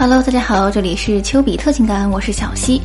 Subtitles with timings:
[0.00, 2.80] Hello，大家好，这里是丘比特情感，我是小溪。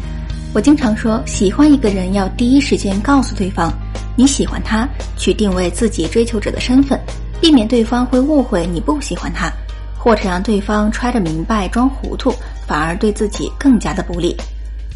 [0.52, 3.72] 我经常说，喜欢一个人要第一时间告诉对方
[4.16, 7.00] 你喜欢他，去定位自己追求者的身份，
[7.40, 9.48] 避免对方会误会你不喜欢他，
[9.96, 12.34] 或者让对方揣着明白装糊涂，
[12.66, 14.36] 反而对自己更加的不利。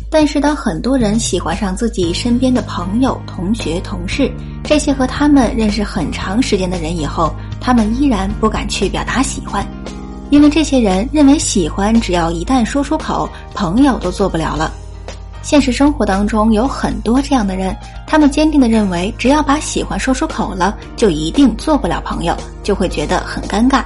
[0.10, 4.32] 但是，当很多人喜欢上自己身边的朋友、同学、同事
[4.64, 7.32] 这些和他们认识很长时间的人以后，
[7.62, 9.64] 他们依然不敢去表达喜欢。
[10.30, 14.72] 因为这些人认为喜欢，只要一旦说出口，朋友都做不了了。
[15.42, 17.74] 现实生活当中有很多这样的人，
[18.06, 23.84] 他们坚定的认为，只要把喜欢说出口了，就一定做不了朋友，就会觉得很尴尬。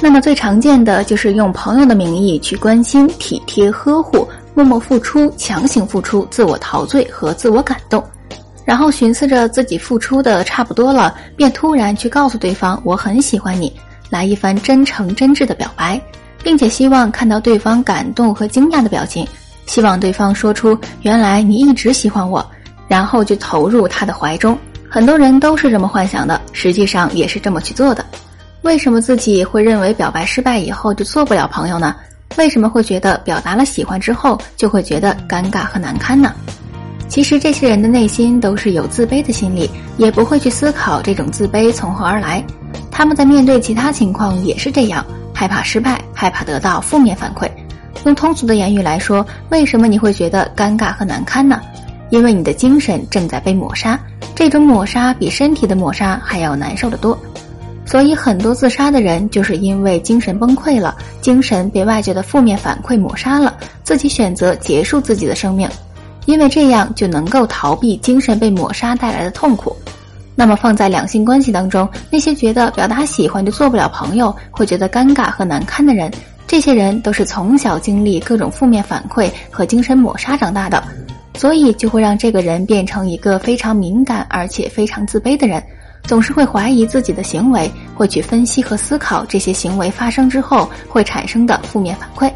[0.00, 8.02] 那么最常见的就是用朋友的名义去关心、体贴、呵护、默默付出、强行付出、自我陶醉和自我感动，
[8.64, 13.70] 然后寻思着自己付出的差不多了，便突然去告诉对方我很喜欢你。
[14.10, 16.00] 来一番真诚真挚的表白，
[16.42, 19.26] 并且希望看到对方感动和惊讶的表情，
[19.66, 22.44] 希望对方说出“原来你一直喜欢我”，
[22.88, 24.58] 然后就投入他的怀中。
[24.88, 28.04] 很多人都是这么幻想的，实际上也是这么去做的。
[28.62, 31.94] 为什么自己会认为表白失败以后就做不了朋友呢？
[32.36, 36.34] 为什么会觉得表达了喜欢之后就会觉得尴尬和难堪呢？
[37.08, 42.44] 其实这些人的内心都是有自卑的心理，也不会去思考这种自卑从何而来。
[42.96, 47.46] 他们在面对其他情况也是这样，害怕失败，害怕得到负面反馈。
[48.06, 51.60] 用通俗的言语来说，为什么你会觉得尴尬和难堪呢？
[52.08, 54.00] 因为你的精神正在被抹杀，
[54.34, 57.18] 这种抹杀比身体的抹杀还要难受的多。
[57.84, 65.68] 所以很多自杀的人就是因为精神崩溃了，精神被外界的负面反馈抹杀了，自己选择结束自己的生命，
[66.24, 69.76] 因为这样就能够逃避精神被抹杀带来的痛苦。
[70.38, 76.12] 那么放在两性关系当中，那些觉得表达喜欢就做不了朋友，会觉得尴尬和难堪的人，
[76.46, 80.84] 这些人都是从小经历各种负面反馈和精神抹杀长大的，
[81.34, 85.62] 所以就会让这个人变成一个非常敏感而且非常自卑的人，
[86.04, 92.30] 总是会怀疑自己的行为，会去分析和思考这些行为发生之后会产生的负面反馈。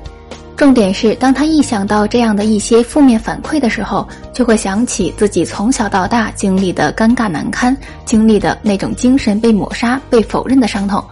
[0.60, 11.02] 重点是，当他一想到这样的一些负面反馈的时候，就会想起自己从小到大经历的尴尬难堪，经历的那种精神被抹杀、被否认的伤痛。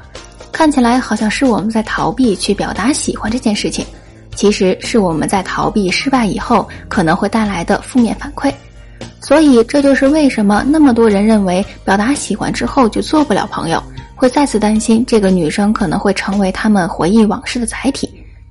[0.53, 3.87] 看起来好像是我们在逃避去表达喜欢这件事情，
[4.35, 8.53] 其实是我们在逃避失败以后可能会带来的负面反馈。
[9.19, 13.83] 所以，这就是为什么那么多人认为表达喜欢之后就做不了朋友，
[14.15, 18.11] 会再次担心这个女生可能会成为他们回忆往事的载体。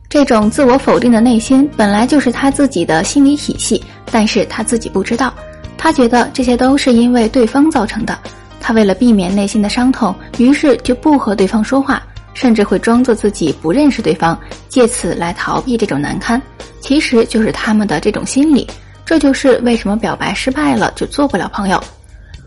[0.09, 5.33] 这种自我否定的内心本来就是他自己的心理体系，但是他自己不知道，
[5.77, 8.17] 他觉得这些都是因为对方造成的。
[8.59, 12.01] 他为了避免内心的伤痛，于是就不和对方说话，
[12.33, 14.37] 甚至会装作自己不认识对方，
[14.69, 16.41] 借此来逃避这种难堪。
[16.79, 18.65] 其实就是他们的这种心理，
[19.05, 21.81] 这就是为什么表白失败了就做不了朋友。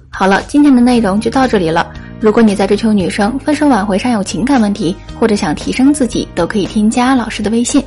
[0.09, 1.93] 好了，今天的内容就到这里了。
[2.21, 7.83] 如果你在追求女生、分手挽回上有情感问题，或者想提升自己，都可以添加老师的微信：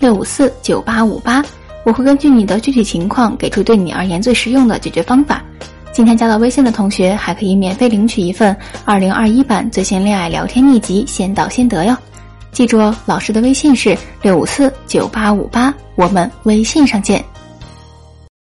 [0.00, 1.40] 六五四九八五八，
[1.84, 5.40] 我会根据你的具体情况给出对你而言最实用的解决方法。
[5.92, 8.54] 今天加到微信的同学还可以免费领取一份
[8.84, 11.96] 二零二一版最新恋爱聊天秘籍，先到先得哟。
[12.50, 17.24] 记住哦，老师的微信是六五四九八五八，我们微信上见。